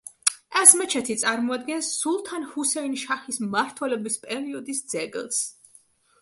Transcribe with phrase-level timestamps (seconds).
[0.59, 5.45] ეს მეჩეთი წარმოადგენს სულთან ჰუსეინ შაჰის მმართველობის პერიოდის ძეგლს.